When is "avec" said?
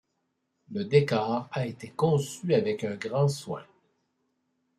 2.55-2.83